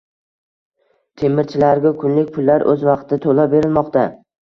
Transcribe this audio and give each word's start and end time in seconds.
Terimchilarga 1.23 1.93
kunlik 2.01 2.35
pullar 2.41 2.69
o‘z 2.75 2.91
vaqtida 2.91 3.25
to‘lab 3.31 3.57
berilmoqda 3.59 4.13